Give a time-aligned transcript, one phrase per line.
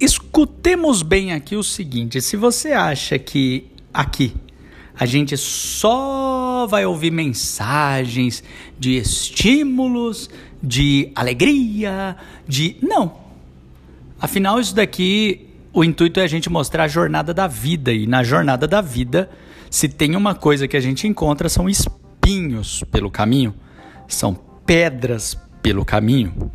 [0.00, 4.34] escutemos bem aqui o seguinte: se você acha que aqui
[4.98, 8.42] a gente só vai ouvir mensagens
[8.78, 10.30] de estímulos,
[10.62, 12.16] de alegria,
[12.48, 12.76] de.
[12.82, 13.26] Não.
[14.18, 17.92] Afinal, isso daqui, o intuito é a gente mostrar a jornada da vida.
[17.92, 19.28] E na jornada da vida,
[19.70, 23.54] se tem uma coisa que a gente encontra, são espinhos pelo caminho,
[24.08, 24.34] são
[24.64, 26.50] pedras pelo caminho.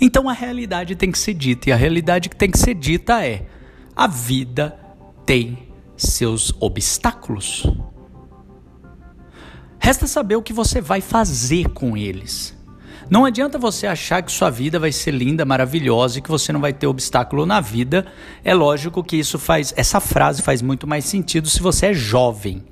[0.00, 3.24] Então a realidade tem que ser dita, e a realidade que tem que ser dita
[3.24, 3.46] é:
[3.94, 4.78] a vida
[5.24, 5.58] tem
[5.96, 7.66] seus obstáculos.
[9.78, 12.56] Resta saber o que você vai fazer com eles.
[13.08, 16.60] Não adianta você achar que sua vida vai ser linda, maravilhosa e que você não
[16.60, 18.04] vai ter obstáculo na vida.
[18.44, 22.64] É lógico que isso faz, essa frase faz muito mais sentido se você é jovem.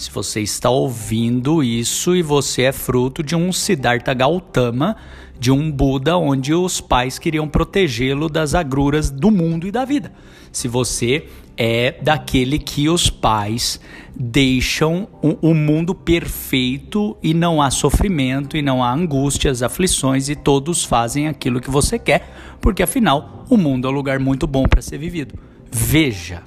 [0.00, 4.96] Se você está ouvindo isso e você é fruto de um Siddhartha Gautama,
[5.38, 10.10] de um Buda onde os pais queriam protegê-lo das agruras do mundo e da vida.
[10.50, 13.78] Se você é daquele que os pais
[14.18, 20.34] deixam o, o, mundo perfeito e não há sofrimento e não há angústias, aflições e
[20.34, 24.62] todos fazem aquilo que você quer, porque afinal o mundo é um lugar muito bom
[24.62, 25.34] para ser vivido.
[25.70, 26.42] Veja,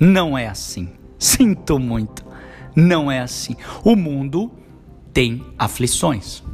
[0.00, 0.88] não é assim.
[1.18, 2.27] Sinto muito.
[2.78, 3.56] Não é assim.
[3.82, 4.52] O mundo
[5.12, 6.44] tem aflições.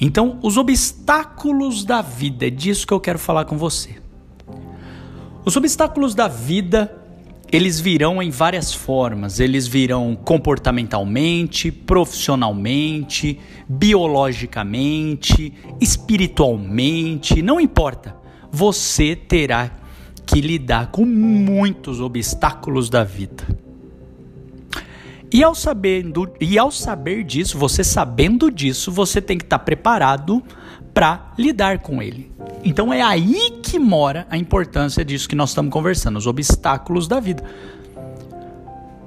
[0.00, 3.96] Então, os obstáculos da vida, é disso que eu quero falar com você.
[5.44, 6.96] Os obstáculos da vida,
[7.52, 9.40] eles virão em várias formas.
[9.40, 18.16] Eles virão comportamentalmente, profissionalmente, biologicamente, espiritualmente, não importa.
[18.50, 19.70] Você terá
[20.24, 23.67] que lidar com muitos obstáculos da vida.
[25.38, 30.42] E ao, sabendo, e ao saber disso, você sabendo disso, você tem que estar preparado
[30.92, 32.32] para lidar com ele.
[32.64, 37.20] Então é aí que mora a importância disso que nós estamos conversando, os obstáculos da
[37.20, 37.44] vida.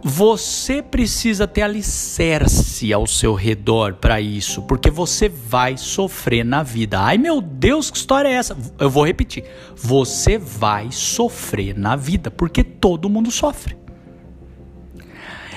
[0.02, 7.02] Você precisa ter alicerce ao seu redor para isso, porque você vai sofrer na vida.
[7.02, 8.56] Ai meu Deus, que história é essa?
[8.80, 9.44] Eu vou repetir.
[9.76, 13.81] Você vai sofrer na vida, porque todo mundo sofre.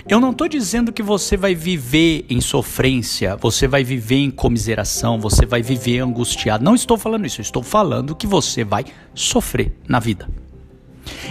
[0.07, 5.19] Eu não estou dizendo que você vai viver em sofrência, você vai viver em comiseração,
[5.19, 6.63] você vai viver angustiado.
[6.63, 10.29] Não estou falando isso, estou falando que você vai sofrer na vida.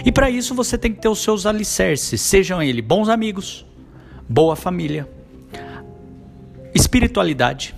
[0.04, 3.64] E para isso você tem que ter os seus alicerces, sejam eles bons amigos,
[4.28, 5.08] boa família,
[6.74, 7.74] espiritualidade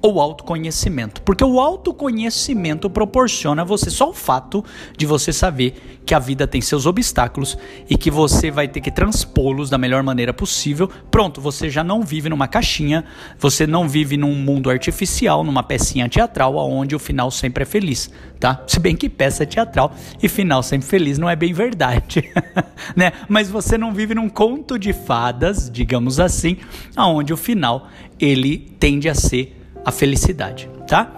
[0.00, 1.22] ou autoconhecimento.
[1.22, 4.64] Porque o autoconhecimento proporciona a você só o fato
[4.96, 8.90] de você saber que a vida tem seus obstáculos e que você vai ter que
[8.90, 10.88] transpô-los da melhor maneira possível.
[11.10, 13.04] Pronto, você já não vive numa caixinha,
[13.38, 18.10] você não vive num mundo artificial, numa pecinha teatral onde o final sempre é feliz,
[18.38, 18.62] tá?
[18.66, 19.92] Se bem que peça teatral
[20.22, 22.24] e final sempre feliz não é bem verdade,
[22.96, 23.12] né?
[23.28, 26.56] Mas você não vive num conto de fadas, digamos assim,
[26.96, 27.88] aonde o final
[28.18, 29.57] ele tende a ser
[29.88, 31.10] a felicidade, tá?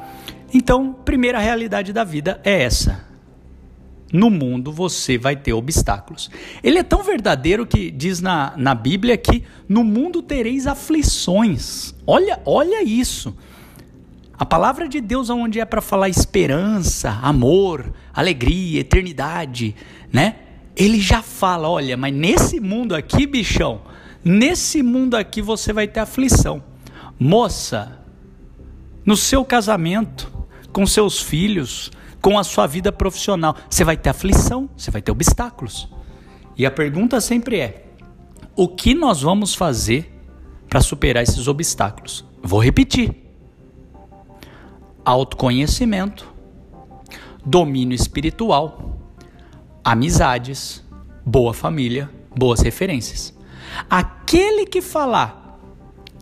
[0.54, 3.04] Então, primeira realidade da vida é essa.
[4.12, 6.30] No mundo você vai ter obstáculos.
[6.62, 11.94] Ele é tão verdadeiro que diz na, na Bíblia que no mundo tereis aflições.
[12.06, 13.36] Olha, olha isso.
[14.38, 19.74] A palavra de Deus, onde é para falar esperança, amor, alegria, eternidade,
[20.12, 20.36] né?
[20.76, 23.82] Ele já fala: olha, mas nesse mundo aqui, bichão,
[24.24, 26.62] nesse mundo aqui você vai ter aflição.
[27.18, 27.99] Moça,
[29.04, 30.30] no seu casamento,
[30.72, 31.90] com seus filhos,
[32.20, 33.56] com a sua vida profissional.
[33.68, 35.88] Você vai ter aflição, você vai ter obstáculos.
[36.56, 37.86] E a pergunta sempre é:
[38.54, 40.12] o que nós vamos fazer
[40.68, 42.24] para superar esses obstáculos?
[42.42, 43.14] Vou repetir:
[45.04, 46.28] autoconhecimento,
[47.44, 48.98] domínio espiritual,
[49.82, 50.84] amizades,
[51.24, 53.34] boa família, boas referências.
[53.88, 55.39] Aquele que falar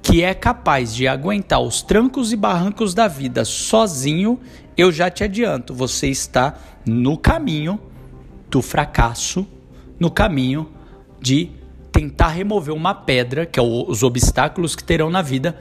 [0.08, 4.40] que é capaz de aguentar os trancos e barrancos da vida sozinho,
[4.74, 6.54] eu já te adianto, você está
[6.86, 7.78] no caminho
[8.48, 9.46] do fracasso,
[10.00, 10.70] no caminho
[11.20, 11.50] de
[11.92, 15.58] tentar remover uma pedra, que é os obstáculos que terão na vida,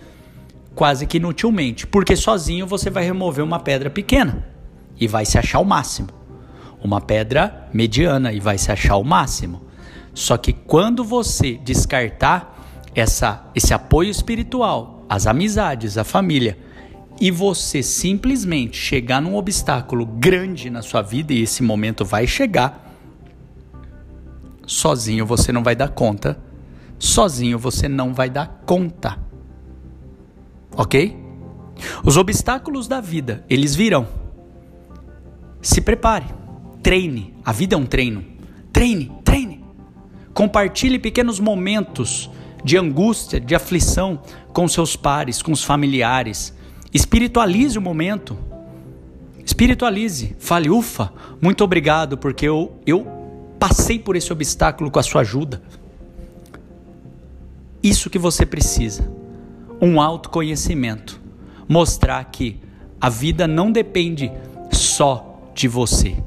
[0.74, 4.48] quase que inutilmente, porque sozinho você vai remover uma pedra pequena
[4.98, 6.08] e vai se achar o máximo.
[6.82, 9.62] Uma pedra mediana e vai se achar o máximo.
[10.14, 12.57] Só que quando você descartar
[12.96, 16.58] essa, esse apoio espiritual, as amizades, a família,
[17.20, 22.96] e você simplesmente chegar num obstáculo grande na sua vida, e esse momento vai chegar,
[24.66, 26.40] sozinho você não vai dar conta,
[27.00, 29.18] sozinho você não vai dar conta.
[30.76, 31.18] Ok?
[32.04, 34.08] Os obstáculos da vida, eles virão.
[35.62, 36.26] se prepare,
[36.82, 37.34] treine.
[37.44, 38.24] A vida é um treino.
[38.72, 39.66] Treine, treine.
[40.34, 42.30] Compartilhe pequenos momentos
[42.64, 44.22] de angústia, de aflição
[44.54, 46.54] com seus pares, com os familiares.
[46.94, 48.38] Espiritualize o momento.
[49.46, 50.36] Espiritualize.
[50.40, 53.08] Fale, ufa, muito obrigado, porque eu, eu
[53.60, 55.62] passei por esse obstáculo com a sua ajuda.
[57.82, 59.10] Isso que você precisa.
[59.82, 61.22] Um autoconhecimento.
[61.68, 62.60] Mostrar que
[63.00, 64.32] a vida não depende
[64.72, 66.18] só de você.